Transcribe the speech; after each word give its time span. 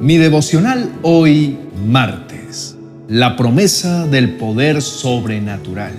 Mi 0.00 0.16
devocional 0.16 0.92
hoy 1.02 1.58
martes. 1.84 2.76
La 3.08 3.34
promesa 3.34 4.06
del 4.06 4.36
poder 4.36 4.80
sobrenatural. 4.80 5.92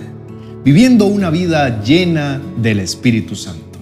Viviendo 0.64 1.04
una 1.04 1.28
vida 1.28 1.82
llena 1.82 2.40
del 2.62 2.80
Espíritu 2.80 3.36
Santo. 3.36 3.78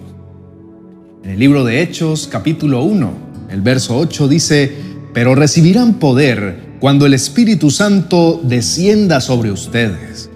En 1.22 1.30
el 1.30 1.38
libro 1.38 1.64
de 1.64 1.82
Hechos 1.82 2.26
capítulo 2.26 2.82
1, 2.82 3.12
el 3.50 3.60
verso 3.60 3.96
8 3.96 4.26
dice, 4.26 4.72
pero 5.14 5.36
recibirán 5.36 5.94
poder 6.00 6.78
cuando 6.80 7.06
el 7.06 7.14
Espíritu 7.14 7.70
Santo 7.70 8.40
descienda 8.42 9.20
sobre 9.20 9.52
ustedes 9.52 10.30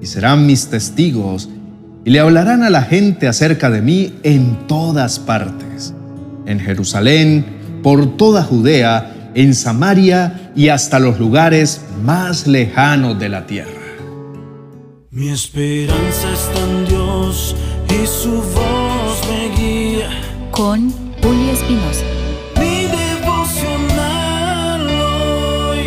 y 0.00 0.06
serán 0.06 0.46
mis 0.46 0.66
testigos 0.66 1.48
y 2.04 2.10
le 2.10 2.18
hablarán 2.18 2.64
a 2.64 2.70
la 2.70 2.82
gente 2.82 3.28
acerca 3.28 3.70
de 3.70 3.82
mí 3.82 4.14
en 4.24 4.66
todas 4.66 5.20
partes, 5.20 5.94
en 6.46 6.58
Jerusalén, 6.58 7.44
por 7.84 8.16
toda 8.16 8.42
Judea, 8.42 9.14
en 9.34 9.54
Samaria 9.54 10.52
y 10.54 10.68
hasta 10.68 10.98
los 10.98 11.18
lugares 11.18 11.80
más 12.04 12.46
lejanos 12.46 13.18
de 13.18 13.28
la 13.28 13.46
tierra. 13.46 13.72
Mi 15.10 15.30
esperanza 15.30 16.32
está 16.32 16.60
en 16.60 16.84
Dios 16.86 17.56
y 17.88 18.06
su 18.06 18.30
voz 18.30 19.20
me 19.28 19.48
guía. 19.56 20.10
Con 20.50 20.90
Julio 21.22 21.52
Espinosa. 21.52 22.04
Mi 22.56 22.86
devocional 22.86 24.88
hoy. 24.88 25.86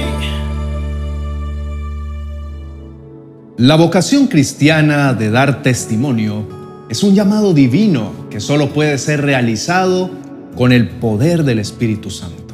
La 3.58 3.76
vocación 3.76 4.28
cristiana 4.28 5.14
de 5.14 5.30
dar 5.30 5.62
testimonio 5.62 6.48
es 6.90 7.04
un 7.04 7.14
llamado 7.16 7.54
divino 7.54 8.14
que 8.30 8.40
solo 8.40 8.74
puede 8.74 8.98
ser 8.98 9.22
realizado 9.22 10.10
con 10.58 10.72
el 10.72 10.88
poder 10.90 11.44
del 11.44 11.60
Espíritu 11.60 12.10
Santo. 12.10 12.51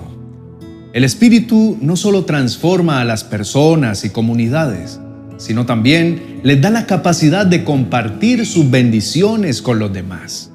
El 0.98 1.04
Espíritu 1.04 1.78
no 1.80 1.96
solo 1.96 2.26
transforma 2.26 3.00
a 3.00 3.06
las 3.06 3.24
personas 3.24 4.04
y 4.04 4.10
comunidades, 4.10 5.00
sino 5.38 5.68
también 5.68 6.40
les 6.42 6.60
da 6.60 6.72
la 6.72 6.88
capacidad 6.88 7.46
de 7.46 7.64
compartir 7.64 8.48
sus 8.48 8.72
bendiciones 8.72 9.62
con 9.62 9.78
los 9.78 9.94
demás. 9.94 10.50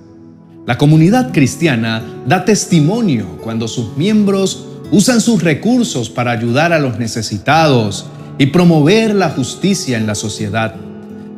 La 0.66 0.78
comunidad 0.78 1.30
cristiana 1.30 2.02
da 2.26 2.44
testimonio 2.44 3.38
cuando 3.40 3.68
sus 3.68 3.96
miembros 3.96 4.66
usan 4.90 5.20
sus 5.20 5.44
recursos 5.44 6.10
para 6.10 6.32
ayudar 6.32 6.72
a 6.72 6.80
los 6.80 6.98
necesitados 6.98 8.06
y 8.36 8.46
promover 8.46 9.14
la 9.14 9.30
justicia 9.30 9.96
en 9.96 10.08
la 10.08 10.16
sociedad. 10.16 10.74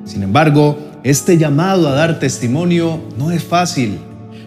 Sin 0.06 0.22
embargo, 0.22 0.78
este 1.02 1.36
llamado 1.36 1.91
a 1.91 1.92
dar 1.92 2.18
testimonio 2.20 3.02
no 3.18 3.33
es 3.33 3.44
fácil. 3.44 3.98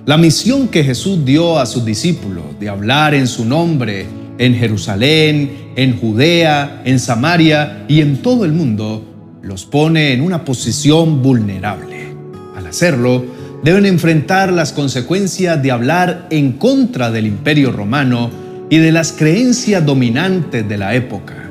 La 0.07 0.17
misión 0.17 0.67
que 0.67 0.83
Jesús 0.83 1.23
dio 1.25 1.59
a 1.59 1.67
sus 1.67 1.85
discípulos 1.85 2.59
de 2.59 2.69
hablar 2.69 3.13
en 3.13 3.27
su 3.27 3.45
nombre 3.45 4.25
en 4.37 4.55
Jerusalén, 4.55 5.71
en 5.75 5.99
Judea, 5.99 6.81
en 6.85 6.99
Samaria 6.99 7.85
y 7.87 8.01
en 8.01 8.21
todo 8.21 8.45
el 8.45 8.51
mundo, 8.51 9.03
los 9.41 9.65
pone 9.65 10.13
en 10.13 10.21
una 10.21 10.43
posición 10.45 11.21
vulnerable. 11.21 12.13
Al 12.55 12.67
hacerlo, 12.67 13.25
deben 13.63 13.85
enfrentar 13.85 14.51
las 14.51 14.73
consecuencias 14.73 15.61
de 15.61 15.71
hablar 15.71 16.27
en 16.29 16.53
contra 16.53 17.11
del 17.11 17.27
imperio 17.27 17.71
romano 17.71 18.29
y 18.69 18.77
de 18.77 18.91
las 18.91 19.11
creencias 19.11 19.85
dominantes 19.85 20.67
de 20.67 20.77
la 20.77 20.95
época. 20.95 21.49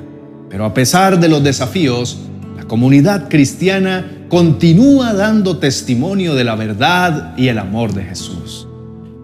Pero 0.50 0.64
a 0.64 0.74
pesar 0.74 1.18
de 1.18 1.28
los 1.28 1.42
desafíos, 1.42 2.18
la 2.56 2.64
comunidad 2.64 3.28
cristiana 3.28 4.12
continúa 4.28 5.12
dando 5.12 5.58
testimonio 5.58 6.34
de 6.34 6.44
la 6.44 6.56
verdad 6.56 7.34
y 7.36 7.48
el 7.48 7.58
amor 7.58 7.94
de 7.94 8.04
Jesús. 8.04 8.66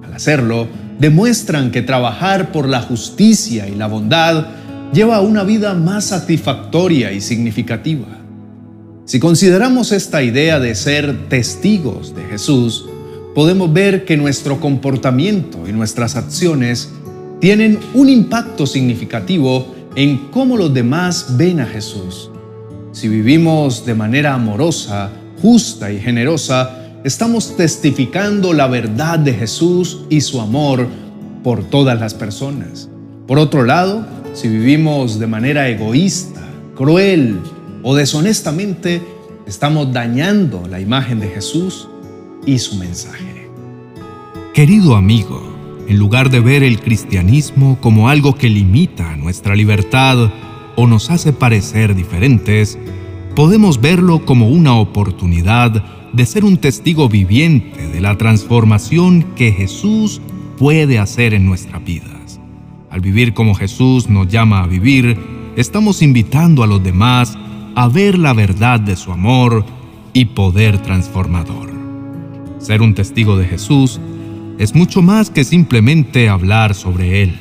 Al 0.05 0.15
hacerlo, 0.15 0.67
demuestran 0.99 1.71
que 1.71 1.83
trabajar 1.83 2.53
por 2.53 2.69
la 2.69 2.81
justicia 2.81 3.69
y 3.69 3.75
la 3.75 3.87
bondad 3.87 4.47
lleva 4.93 5.17
a 5.17 5.21
una 5.21 5.43
vida 5.43 5.75
más 5.75 6.05
satisfactoria 6.07 7.13
y 7.13 7.21
significativa. 7.21 8.07
Si 9.05 9.19
consideramos 9.19 9.91
esta 9.93 10.23
idea 10.23 10.61
de 10.61 10.75
ser 10.75 11.29
testigos 11.29 12.15
de 12.15 12.25
Jesús, 12.25 12.87
podemos 13.35 13.73
ver 13.73 14.05
que 14.05 14.17
nuestro 14.17 14.61
comportamiento 14.61 15.67
y 15.69 15.73
nuestras 15.73 16.17
acciones 16.17 16.91
tienen 17.41 17.79
un 17.95 18.09
impacto 18.09 18.67
significativo 18.67 19.75
en 19.97 20.29
cómo 20.31 20.57
los 20.57 20.73
demás 20.73 21.37
ven 21.37 21.61
a 21.61 21.67
Jesús. 21.67 22.31
Si 22.93 23.09
vivimos 23.09 23.85
de 23.85 23.95
manera 23.95 24.35
amorosa, 24.35 25.11
justa 25.41 25.91
y 25.91 25.99
generosa, 25.99 26.82
estamos 27.05 27.57
testificando 27.57 28.53
la 28.53 28.67
verdad 28.67 29.19
de 29.19 29.35
Jesús 29.35 30.05
y 30.09 30.21
su 30.21 30.41
amor 30.41 30.87
por 31.43 31.65
todas 31.65 31.99
las 31.99 32.15
personas. 32.15 32.89
Por 33.27 33.39
otro 33.39 33.65
lado, 33.65 34.07
si 34.35 34.49
vivimos 34.49 35.19
de 35.19 35.27
manera 35.27 35.69
egoísta, 35.69 36.43
cruel 36.77 37.41
o 37.83 37.95
deshonestamente, 37.95 39.03
estamos 39.47 39.93
dañando 39.93 40.67
la 40.69 40.81
imagen 40.81 41.19
de 41.19 41.29
Jesús 41.29 41.89
y 42.47 42.59
su 42.59 42.77
mensaje. 42.77 43.49
Querido 44.55 44.95
amigo, 44.95 45.43
en 45.89 45.99
lugar 45.99 46.31
de 46.31 46.41
ver 46.41 46.63
el 46.63 46.81
cristianismo 46.81 47.79
como 47.81 48.09
algo 48.09 48.35
que 48.35 48.49
limita 48.49 49.17
nuestra 49.17 49.57
libertad 49.57 50.31
o 50.77 50.87
nos 50.87 51.11
hace 51.11 51.33
parecer 51.33 51.95
diferentes, 51.97 52.79
podemos 53.35 53.81
verlo 53.81 54.25
como 54.25 54.49
una 54.49 54.75
oportunidad 54.75 56.02
de 56.13 56.27
ser 56.27 56.45
un 56.45 56.59
testigo 56.59 57.09
viviente 57.09 57.89
de 57.89 58.01
la 58.01 58.19
transformación 58.19 59.23
que 59.35 59.53
Jesús 59.53 60.21
puede 60.59 60.99
hacer 60.99 61.35
en 61.35 61.47
nuestras 61.47 61.83
vidas. 61.85 62.41
Al 62.91 63.01
vivir 63.01 63.33
como 63.33 63.55
Jesús 63.55 64.09
nos 64.09 64.29
llama 64.29 64.63
a 64.63 64.67
vivir, 64.67 65.19
estamos 65.57 66.03
invitando 66.03 66.63
a 66.63 66.67
los 66.67 66.83
demás 66.83 67.39
a 67.75 67.89
ver 67.89 68.19
la 68.19 68.35
verdad 68.35 68.81
de 68.81 68.97
su 68.97 69.13
amor 69.13 69.65
y 70.13 70.27
poder 70.27 70.79
transformador. 70.79 71.71
Ser 72.59 72.83
un 72.83 72.95
testigo 72.95 73.37
de 73.37 73.47
Jesús 73.47 73.99
es 74.59 74.75
mucho 74.75 75.01
más 75.01 75.31
que 75.31 75.45
simplemente 75.45 76.29
hablar 76.29 76.75
sobre 76.75 77.23
Él. 77.23 77.41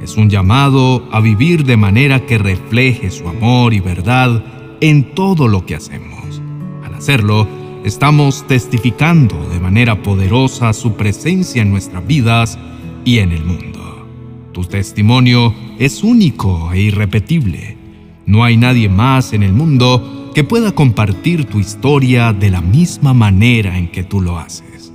Es 0.00 0.16
un 0.16 0.30
llamado 0.30 1.08
a 1.10 1.20
vivir 1.20 1.64
de 1.64 1.76
manera 1.76 2.24
que 2.24 2.38
refleje 2.38 3.10
su 3.10 3.28
amor 3.28 3.74
y 3.74 3.80
verdad 3.80 4.44
en 4.80 5.14
todo 5.14 5.48
lo 5.48 5.66
que 5.66 5.74
hacemos. 5.74 6.40
Al 6.84 6.94
hacerlo, 6.94 7.48
estamos 7.88 8.46
testificando 8.46 9.48
de 9.48 9.60
manera 9.60 10.02
poderosa 10.02 10.74
su 10.74 10.92
presencia 10.92 11.62
en 11.62 11.70
nuestras 11.70 12.06
vidas 12.06 12.58
y 13.04 13.18
en 13.18 13.32
el 13.32 13.44
mundo. 13.44 14.06
Tu 14.52 14.62
testimonio 14.64 15.54
es 15.78 16.04
único 16.04 16.70
e 16.72 16.82
irrepetible. 16.82 17.78
No 18.26 18.44
hay 18.44 18.58
nadie 18.58 18.90
más 18.90 19.32
en 19.32 19.42
el 19.42 19.54
mundo 19.54 20.30
que 20.34 20.44
pueda 20.44 20.72
compartir 20.72 21.46
tu 21.46 21.60
historia 21.60 22.34
de 22.34 22.50
la 22.50 22.60
misma 22.60 23.14
manera 23.14 23.78
en 23.78 23.88
que 23.88 24.04
tú 24.04 24.20
lo 24.20 24.38
haces. 24.38 24.92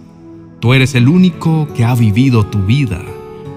Tú 0.59 0.74
eres 0.74 0.94
el 0.94 1.08
único 1.08 1.68
que 1.74 1.86
ha 1.86 1.96
vivido 1.96 2.46
tu 2.46 2.59
vida 2.59 3.02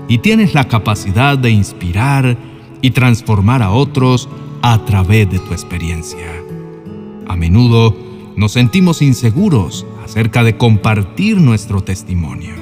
y 0.09 0.19
tienes 0.19 0.55
la 0.55 0.67
capacidad 0.67 1.37
de 1.37 1.51
inspirar 1.51 2.39
y 2.81 2.91
transformar 2.91 3.63
a 3.63 3.71
otros 3.71 4.31
a 4.63 4.83
través 4.87 5.31
de 5.31 5.39
tu 5.41 5.53
experiencia. 5.53 6.27
A 7.29 7.37
menudo, 7.37 7.95
nos 8.37 8.53
sentimos 8.53 9.01
inseguros 9.01 9.87
acerca 10.05 10.45
de 10.45 10.57
compartir 10.57 11.41
nuestro 11.41 11.83
testimonio, 11.83 12.55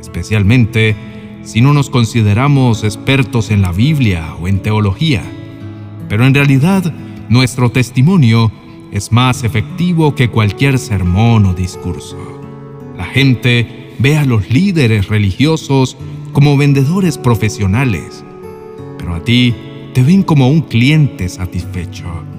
especialmente 0.00 0.96
si 1.44 1.60
no 1.60 1.74
nos 1.74 1.90
consideramos 1.90 2.82
expertos 2.82 3.50
en 3.50 3.62
la 3.62 3.72
Biblia 3.72 4.34
o 4.40 4.48
en 4.48 4.60
teología. 4.60 5.22
Pero 6.08 6.26
en 6.26 6.34
realidad, 6.34 6.92
nuestro 7.28 7.70
testimonio 7.70 8.50
es 8.90 9.12
más 9.12 9.44
efectivo 9.44 10.14
que 10.14 10.30
cualquier 10.30 10.78
sermón 10.78 11.46
o 11.46 11.54
discurso. 11.54 12.16
La 12.96 13.04
gente 13.04 13.92
ve 13.98 14.16
a 14.16 14.24
los 14.24 14.50
líderes 14.50 15.08
religiosos 15.08 15.96
como 16.32 16.56
vendedores 16.56 17.18
profesionales, 17.18 18.24
pero 18.98 19.14
a 19.14 19.22
ti 19.22 19.54
te 19.92 20.02
ven 20.02 20.22
como 20.22 20.48
un 20.48 20.62
cliente 20.62 21.28
satisfecho 21.28 22.31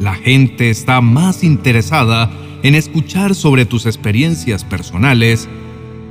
la 0.00 0.14
gente 0.14 0.70
está 0.70 1.02
más 1.02 1.44
interesada 1.44 2.30
en 2.62 2.74
escuchar 2.74 3.34
sobre 3.34 3.66
tus 3.66 3.84
experiencias 3.84 4.64
personales 4.64 5.46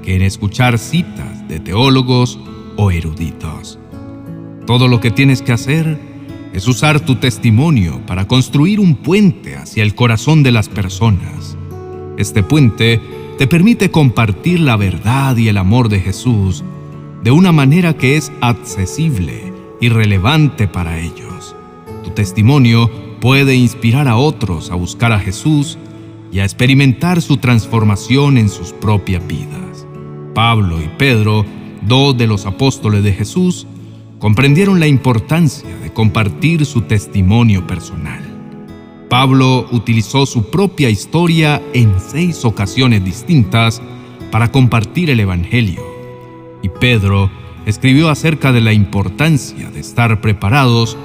que 0.03 0.15
en 0.15 0.21
escuchar 0.21 0.77
citas 0.77 1.47
de 1.47 1.59
teólogos 1.59 2.39
o 2.77 2.91
eruditos. 2.91 3.79
Todo 4.67 4.87
lo 4.87 5.01
que 5.01 5.09
tienes 5.09 5.41
que 5.41 5.53
hacer 5.53 5.99
es 6.53 6.67
usar 6.67 6.99
tu 6.99 7.15
testimonio 7.15 8.05
para 8.05 8.27
construir 8.27 8.79
un 8.79 8.95
puente 8.95 9.55
hacia 9.55 9.81
el 9.81 9.95
corazón 9.95 10.43
de 10.43 10.51
las 10.51 10.69
personas. 10.69 11.57
Este 12.17 12.43
puente 12.43 13.01
te 13.39 13.47
permite 13.47 13.89
compartir 13.89 14.59
la 14.59 14.77
verdad 14.77 15.35
y 15.35 15.47
el 15.47 15.57
amor 15.57 15.89
de 15.89 15.99
Jesús 15.99 16.63
de 17.23 17.31
una 17.31 17.51
manera 17.51 17.97
que 17.97 18.17
es 18.17 18.31
accesible 18.41 19.51
y 19.81 19.89
relevante 19.89 20.67
para 20.67 20.99
ellos. 20.99 21.55
Tu 22.03 22.11
testimonio 22.11 23.08
puede 23.19 23.55
inspirar 23.55 24.07
a 24.07 24.17
otros 24.17 24.71
a 24.71 24.75
buscar 24.75 25.11
a 25.11 25.19
Jesús 25.19 25.77
y 26.31 26.39
a 26.39 26.43
experimentar 26.43 27.21
su 27.21 27.37
transformación 27.37 28.37
en 28.37 28.49
sus 28.49 28.73
propias 28.73 29.25
vidas. 29.27 29.87
Pablo 30.33 30.81
y 30.81 30.87
Pedro, 30.97 31.45
dos 31.81 32.17
de 32.17 32.27
los 32.27 32.45
apóstoles 32.45 33.03
de 33.03 33.13
Jesús, 33.13 33.67
comprendieron 34.19 34.79
la 34.79 34.87
importancia 34.87 35.75
de 35.77 35.91
compartir 35.91 36.65
su 36.65 36.81
testimonio 36.81 37.65
personal. 37.65 38.21
Pablo 39.09 39.65
utilizó 39.71 40.25
su 40.25 40.51
propia 40.51 40.89
historia 40.89 41.61
en 41.73 41.99
seis 41.99 42.45
ocasiones 42.45 43.03
distintas 43.03 43.81
para 44.31 44.51
compartir 44.51 45.09
el 45.09 45.19
Evangelio. 45.19 45.81
Y 46.61 46.69
Pedro 46.69 47.31
escribió 47.65 48.09
acerca 48.09 48.51
de 48.51 48.61
la 48.61 48.73
importancia 48.73 49.71
de 49.71 49.79
estar 49.79 50.21
preparados 50.21 50.95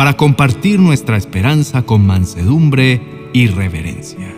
para 0.00 0.16
compartir 0.16 0.80
nuestra 0.80 1.18
esperanza 1.18 1.82
con 1.82 2.06
mansedumbre 2.06 3.02
y 3.34 3.48
reverencia. 3.48 4.34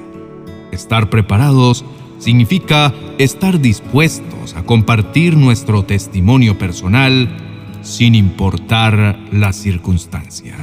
Estar 0.73 1.09
preparados 1.09 1.85
significa 2.19 2.93
estar 3.19 3.61
dispuestos 3.61 4.57
a 4.57 4.65
compartir 4.65 5.37
nuestro 5.37 5.85
testimonio 5.85 6.59
personal 6.59 7.29
sin 7.81 8.17
importar 8.17 9.17
las 9.31 9.55
circunstancias. 9.55 10.59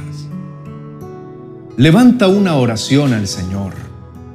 Levanta 1.78 2.28
una 2.28 2.56
oración 2.56 3.14
al 3.14 3.26
Señor. 3.26 3.72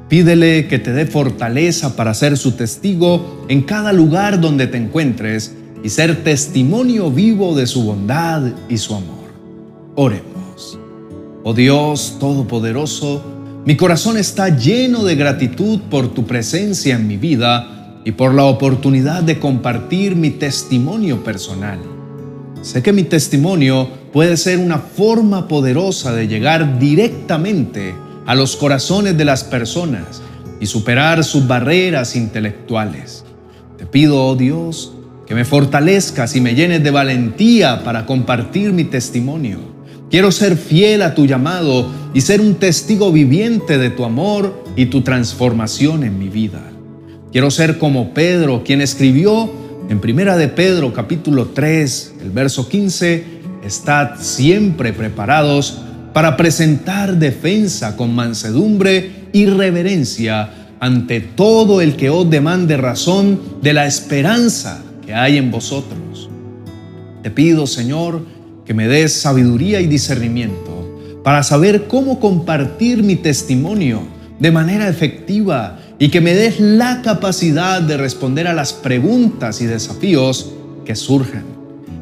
Pídele 0.10 0.68
que 0.68 0.80
te 0.80 0.94
dé 0.94 1.06
fortaleza 1.06 1.96
para 1.96 2.16
ser 2.16 2.40
su 2.40 2.54
testigo 2.54 3.46
en 3.50 3.62
cada 3.62 3.94
lugar 3.94 4.42
donde 4.42 4.66
te 4.66 4.78
encuentres 4.78 5.56
y 5.84 5.90
ser 5.90 6.24
testimonio 6.24 7.12
vivo 7.12 7.56
de 7.56 7.68
su 7.68 7.84
bondad 7.84 8.52
y 8.68 8.80
su 8.80 8.96
amor. 8.96 9.26
Oremos. 9.94 10.35
Oh 11.48 11.54
Dios 11.54 12.18
Todopoderoso, 12.20 13.22
mi 13.68 13.76
corazón 13.76 14.18
está 14.18 14.50
lleno 14.50 15.04
de 15.04 15.16
gratitud 15.16 15.80
por 15.92 16.12
tu 16.12 16.26
presencia 16.26 16.96
en 16.96 17.06
mi 17.08 17.18
vida 17.18 18.00
y 18.04 18.14
por 18.14 18.34
la 18.34 18.46
oportunidad 18.46 19.22
de 19.22 19.38
compartir 19.38 20.16
mi 20.16 20.32
testimonio 20.32 21.24
personal. 21.24 21.78
Sé 22.64 22.82
que 22.82 22.92
mi 22.94 23.04
testimonio 23.04 23.88
puede 24.12 24.38
ser 24.38 24.58
una 24.58 24.80
forma 24.80 25.48
poderosa 25.48 26.16
de 26.16 26.28
llegar 26.28 26.80
directamente 26.80 27.94
a 28.26 28.34
los 28.34 28.56
corazones 28.56 29.16
de 29.16 29.26
las 29.26 29.44
personas 29.44 30.24
y 30.60 30.66
superar 30.66 31.24
sus 31.24 31.46
barreras 31.46 32.16
intelectuales. 32.16 33.24
Te 33.78 33.86
pido, 33.86 34.26
oh 34.26 34.36
Dios, 34.36 34.94
que 35.28 35.36
me 35.36 35.46
fortalezcas 35.46 36.36
y 36.36 36.42
me 36.42 36.56
llenes 36.56 36.84
de 36.84 36.90
valentía 36.90 37.84
para 37.84 38.08
compartir 38.08 38.74
mi 38.74 38.86
testimonio. 38.86 39.75
Quiero 40.10 40.32
ser 40.32 40.56
fiel 40.56 41.02
a 41.02 41.16
tu 41.16 41.26
llamado 41.26 41.90
y 42.14 42.22
ser 42.22 42.40
un 42.40 42.56
testigo 42.56 43.12
viviente 43.12 43.78
de 43.78 43.90
tu 43.90 44.06
amor 44.06 44.64
y 44.76 44.86
tu 44.86 45.02
transformación 45.02 46.04
en 46.04 46.20
mi 46.20 46.30
vida. 46.30 46.62
Quiero 47.32 47.50
ser 47.50 47.80
como 47.80 48.14
Pedro, 48.14 48.64
quien 48.64 48.82
escribió 48.82 49.52
en 49.90 50.00
Primera 50.00 50.38
de 50.38 50.48
Pedro 50.48 50.94
capítulo 50.94 51.48
3, 51.48 52.16
el 52.22 52.30
verso 52.32 52.70
15, 52.70 53.24
estad 53.66 54.20
siempre 54.20 54.94
preparados 54.94 55.80
para 56.14 56.38
presentar 56.38 57.18
defensa 57.18 57.98
con 57.98 58.14
mansedumbre 58.14 59.28
y 59.34 59.48
reverencia 59.48 60.50
ante 60.80 61.20
todo 61.20 61.82
el 61.82 61.96
que 61.96 62.10
os 62.12 62.30
demande 62.30 62.78
razón 62.78 63.40
de 63.62 63.74
la 63.74 63.88
esperanza 63.88 64.84
que 65.06 65.14
hay 65.16 65.38
en 65.38 65.52
vosotros. 65.52 66.30
Te 67.22 67.32
pido, 67.32 67.66
Señor, 67.66 68.22
que 68.66 68.74
me 68.74 68.88
des 68.88 69.14
sabiduría 69.14 69.82
y 69.82 69.88
discernimiento 69.88 71.22
para 71.24 71.44
saber 71.44 71.88
cómo 71.88 72.20
compartir 72.20 73.04
mi 73.04 73.16
testimonio 73.16 74.02
de 74.40 74.52
manera 74.52 74.90
efectiva 74.90 75.80
y 75.98 76.10
que 76.10 76.22
me 76.22 76.34
des 76.34 76.60
la 76.60 77.02
capacidad 77.02 77.82
de 77.82 77.98
responder 77.98 78.48
a 78.48 78.54
las 78.54 78.74
preguntas 78.74 79.62
y 79.62 79.66
desafíos 79.66 80.52
que 80.86 80.96
surjan. 80.96 81.44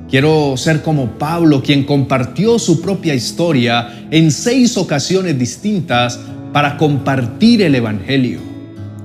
Quiero 0.10 0.58
ser 0.58 0.82
como 0.82 1.18
Pablo, 1.18 1.64
quien 1.64 1.86
compartió 1.86 2.60
su 2.60 2.82
propia 2.82 3.16
historia 3.16 4.08
en 4.12 4.32
seis 4.32 4.78
ocasiones 4.78 5.40
distintas 5.40 6.20
para 6.52 6.78
compartir 6.78 7.62
el 7.62 7.76
Evangelio. 7.76 8.40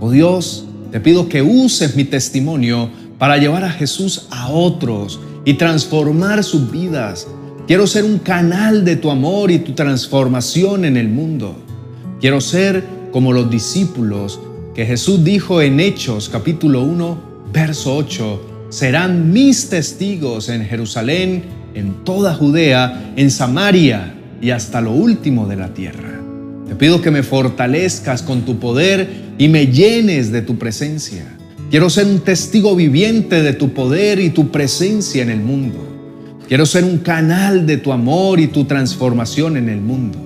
Oh 0.00 0.10
Dios, 0.10 0.66
te 0.90 1.00
pido 1.00 1.28
que 1.28 1.43
uses 1.43 1.96
mi 1.96 2.05
testimonio 2.05 2.90
para 3.19 3.37
llevar 3.37 3.64
a 3.64 3.70
Jesús 3.70 4.26
a 4.31 4.49
otros 4.49 5.20
y 5.44 5.55
transformar 5.55 6.44
sus 6.44 6.70
vidas. 6.70 7.26
Quiero 7.69 7.87
ser 7.87 8.05
un 8.05 8.19
canal 8.19 8.82
de 8.82 8.97
tu 8.97 9.11
amor 9.11 9.50
y 9.50 9.59
tu 9.59 9.75
transformación 9.75 10.87
en 10.87 10.97
el 10.97 11.11
mundo. 11.11 11.55
Quiero 12.19 12.41
ser 12.41 12.82
como 13.12 13.35
los 13.35 13.50
discípulos 13.50 14.41
que 14.75 14.87
Jesús 14.87 15.23
dijo 15.23 15.61
en 15.61 15.79
Hechos 15.79 16.31
capítulo 16.31 16.82
1, 16.82 17.19
verso 17.53 17.94
8, 17.94 18.69
serán 18.70 19.35
mis 19.35 19.69
testigos 19.69 20.49
en 20.49 20.65
Jerusalén, 20.65 21.43
en 21.75 22.05
toda 22.05 22.32
Judea, 22.32 23.12
en 23.17 23.31
Samaria 23.31 24.15
y 24.41 24.49
hasta 24.49 24.81
lo 24.81 24.93
último 24.93 25.47
de 25.47 25.56
la 25.56 25.75
tierra. 25.75 26.23
Te 26.67 26.75
pido 26.75 27.03
que 27.03 27.11
me 27.11 27.23
fortalezcas 27.23 28.23
con 28.23 28.47
tu 28.47 28.59
poder 28.59 29.11
y 29.37 29.49
me 29.49 29.67
llenes 29.67 30.32
de 30.32 30.41
tu 30.41 30.56
presencia. 30.56 31.37
Quiero 31.69 31.91
ser 31.91 32.06
un 32.06 32.20
testigo 32.20 32.75
viviente 32.75 33.43
de 33.43 33.53
tu 33.53 33.75
poder 33.75 34.20
y 34.20 34.31
tu 34.31 34.50
presencia 34.50 35.23
en 35.23 35.29
el 35.29 35.41
mundo. 35.41 35.97
Quiero 36.48 36.64
ser 36.64 36.84
un 36.84 36.96
canal 36.96 37.66
de 37.66 37.76
tu 37.76 37.92
amor 37.92 38.40
y 38.40 38.46
tu 38.46 38.64
transformación 38.64 39.58
en 39.58 39.68
el 39.68 39.82
mundo. 39.82 40.18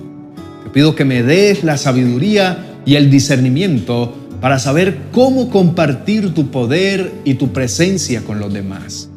Te 0.63 0.69
pido 0.69 0.95
que 0.95 1.03
me 1.03 1.21
des 1.21 1.65
la 1.65 1.77
sabiduría 1.77 2.79
y 2.85 2.95
el 2.95 3.11
discernimiento 3.11 4.15
para 4.39 4.57
saber 4.57 4.97
cómo 5.11 5.49
compartir 5.49 6.33
tu 6.33 6.49
poder 6.49 7.11
y 7.25 7.33
tu 7.33 7.51
presencia 7.51 8.21
con 8.21 8.39
los 8.39 8.53
demás. 8.53 9.09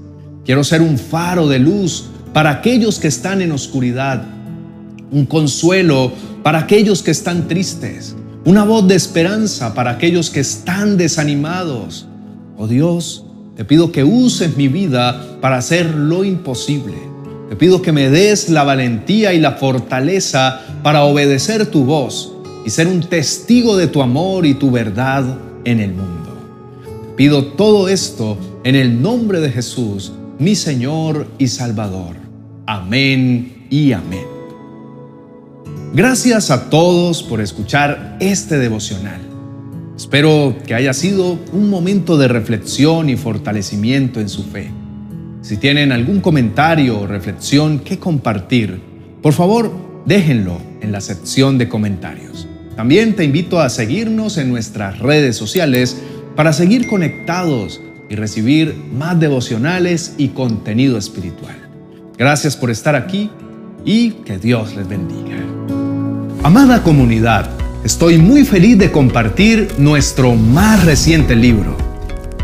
Quiero 0.44 0.64
ser 0.64 0.82
un 0.82 0.98
faro 0.98 1.46
de 1.46 1.60
luz 1.60 2.06
para 2.32 2.50
aquellos 2.50 2.98
que 2.98 3.06
están 3.06 3.40
en 3.40 3.52
oscuridad, 3.52 4.24
un 5.12 5.26
consuelo 5.26 6.10
para 6.42 6.58
aquellos 6.58 7.04
que 7.04 7.12
están 7.12 7.46
tristes, 7.46 8.16
una 8.44 8.64
voz 8.64 8.88
de 8.88 8.96
esperanza 8.96 9.74
para 9.74 9.92
aquellos 9.92 10.28
que 10.28 10.40
están 10.40 10.96
desanimados. 10.96 12.08
Oh 12.56 12.66
Dios, 12.66 13.25
te 13.56 13.64
pido 13.64 13.90
que 13.90 14.04
uses 14.04 14.54
mi 14.56 14.68
vida 14.68 15.38
para 15.40 15.56
hacer 15.56 15.94
lo 15.94 16.24
imposible. 16.24 16.94
Te 17.48 17.56
pido 17.56 17.80
que 17.80 17.90
me 17.90 18.10
des 18.10 18.50
la 18.50 18.64
valentía 18.64 19.32
y 19.32 19.40
la 19.40 19.52
fortaleza 19.52 20.60
para 20.82 21.04
obedecer 21.04 21.66
tu 21.66 21.84
voz 21.84 22.32
y 22.66 22.70
ser 22.70 22.86
un 22.86 23.00
testigo 23.00 23.76
de 23.76 23.86
tu 23.86 24.02
amor 24.02 24.44
y 24.44 24.54
tu 24.54 24.70
verdad 24.70 25.24
en 25.64 25.80
el 25.80 25.90
mundo. 25.90 26.36
Pido 27.16 27.46
todo 27.46 27.88
esto 27.88 28.36
en 28.62 28.74
el 28.74 29.00
nombre 29.00 29.40
de 29.40 29.50
Jesús, 29.50 30.12
mi 30.38 30.54
Señor 30.54 31.26
y 31.38 31.48
Salvador. 31.48 32.16
Amén 32.66 33.66
y 33.70 33.92
amén. 33.92 34.26
Gracias 35.94 36.50
a 36.50 36.68
todos 36.68 37.22
por 37.22 37.40
escuchar 37.40 38.18
este 38.20 38.58
devocional. 38.58 39.36
Espero 39.96 40.54
que 40.66 40.74
haya 40.74 40.92
sido 40.92 41.38
un 41.52 41.70
momento 41.70 42.18
de 42.18 42.28
reflexión 42.28 43.08
y 43.08 43.16
fortalecimiento 43.16 44.20
en 44.20 44.28
su 44.28 44.44
fe. 44.44 44.70
Si 45.40 45.56
tienen 45.56 45.90
algún 45.90 46.20
comentario 46.20 47.00
o 47.00 47.06
reflexión 47.06 47.78
que 47.78 47.98
compartir, 47.98 48.80
por 49.22 49.32
favor 49.32 49.72
déjenlo 50.04 50.58
en 50.80 50.92
la 50.92 51.00
sección 51.00 51.56
de 51.56 51.68
comentarios. 51.68 52.46
También 52.76 53.16
te 53.16 53.24
invito 53.24 53.60
a 53.60 53.70
seguirnos 53.70 54.36
en 54.36 54.50
nuestras 54.50 54.98
redes 54.98 55.36
sociales 55.36 55.96
para 56.36 56.52
seguir 56.52 56.86
conectados 56.88 57.80
y 58.10 58.16
recibir 58.16 58.74
más 58.92 59.18
devocionales 59.18 60.14
y 60.18 60.28
contenido 60.28 60.98
espiritual. 60.98 61.56
Gracias 62.18 62.54
por 62.54 62.70
estar 62.70 62.94
aquí 62.94 63.30
y 63.84 64.10
que 64.10 64.38
Dios 64.38 64.76
les 64.76 64.86
bendiga. 64.86 65.36
Amada 66.42 66.82
comunidad, 66.82 67.48
estoy 67.87 68.19
muy 68.19 68.45
feliz 68.45 68.76
de 68.78 68.90
compartir 68.90 69.69
nuestro 69.78 70.35
más 70.35 70.85
reciente 70.85 71.37
libro, 71.37 71.76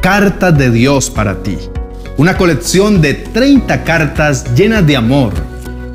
Cartas 0.00 0.56
de 0.56 0.70
Dios 0.70 1.10
para 1.10 1.42
ti. 1.42 1.58
Una 2.16 2.36
colección 2.36 3.02
de 3.02 3.14
30 3.14 3.82
cartas 3.82 4.54
llenas 4.54 4.86
de 4.86 4.96
amor 4.96 5.32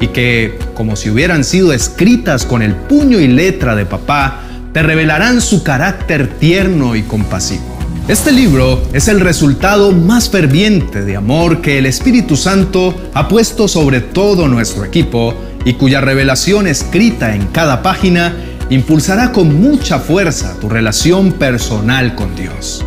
y 0.01 0.07
que, 0.07 0.59
como 0.73 0.97
si 0.97 1.09
hubieran 1.09 1.45
sido 1.45 1.71
escritas 1.71 2.45
con 2.45 2.61
el 2.61 2.75
puño 2.75 3.21
y 3.21 3.29
letra 3.29 3.73
de 3.77 3.85
papá, 3.85 4.41
te 4.73 4.83
revelarán 4.83 5.39
su 5.39 5.63
carácter 5.63 6.27
tierno 6.39 6.97
y 6.97 7.03
compasivo. 7.03 7.79
Este 8.09 8.33
libro 8.33 8.83
es 8.91 9.07
el 9.07 9.21
resultado 9.21 9.93
más 9.93 10.29
ferviente 10.29 11.05
de 11.05 11.15
amor 11.15 11.61
que 11.61 11.77
el 11.77 11.85
Espíritu 11.85 12.35
Santo 12.35 12.93
ha 13.13 13.29
puesto 13.29 13.69
sobre 13.69 14.01
todo 14.01 14.49
nuestro 14.49 14.83
equipo 14.83 15.33
y 15.63 15.75
cuya 15.75 16.01
revelación 16.01 16.67
escrita 16.67 17.33
en 17.33 17.47
cada 17.47 17.81
página 17.81 18.35
impulsará 18.69 19.31
con 19.31 19.61
mucha 19.61 19.99
fuerza 19.99 20.59
tu 20.59 20.69
relación 20.69 21.31
personal 21.33 22.15
con 22.15 22.35
Dios. 22.35 22.85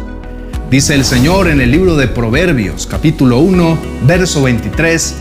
Dice 0.71 0.95
el 0.95 1.05
Señor 1.05 1.49
en 1.49 1.61
el 1.61 1.71
libro 1.71 1.97
de 1.97 2.07
Proverbios 2.07 2.87
capítulo 2.87 3.39
1, 3.39 3.79
verso 4.07 4.43
23, 4.43 5.17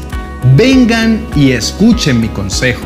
Vengan 0.55 1.25
y 1.35 1.51
escuchen 1.51 2.21
mi 2.21 2.27
consejo. 2.27 2.85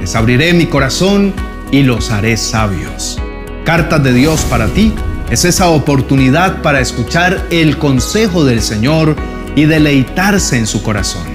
Les 0.00 0.14
abriré 0.16 0.52
mi 0.54 0.66
corazón 0.66 1.32
y 1.70 1.82
los 1.82 2.10
haré 2.10 2.36
sabios. 2.36 3.18
Cartas 3.64 4.02
de 4.02 4.12
Dios 4.12 4.42
para 4.50 4.66
ti 4.68 4.92
es 5.30 5.44
esa 5.44 5.68
oportunidad 5.68 6.62
para 6.62 6.80
escuchar 6.80 7.46
el 7.50 7.78
consejo 7.78 8.44
del 8.44 8.60
Señor 8.60 9.16
y 9.56 9.64
deleitarse 9.66 10.58
en 10.58 10.66
su 10.66 10.82
corazón. 10.82 11.26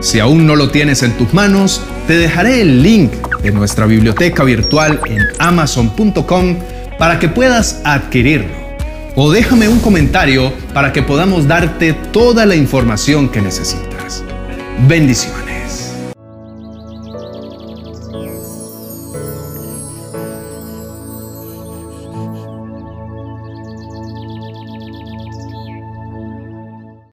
Si 0.00 0.20
aún 0.20 0.46
no 0.46 0.56
lo 0.56 0.70
tienes 0.70 1.02
en 1.02 1.16
tus 1.16 1.32
manos, 1.34 1.80
te 2.06 2.16
dejaré 2.16 2.60
el 2.62 2.82
link 2.82 3.12
de 3.42 3.50
nuestra 3.52 3.86
biblioteca 3.86 4.44
virtual 4.44 5.00
en 5.06 5.22
amazon.com 5.38 6.56
para 6.98 7.18
que 7.18 7.28
puedas 7.28 7.80
adquirirlo. 7.84 8.66
O 9.14 9.30
déjame 9.30 9.68
un 9.68 9.80
comentario 9.80 10.52
para 10.74 10.92
que 10.92 11.02
podamos 11.02 11.48
darte 11.48 11.94
toda 11.94 12.44
la 12.44 12.54
información 12.54 13.28
que 13.28 13.40
necesitas. 13.40 14.22
Bendiciones. 14.86 15.45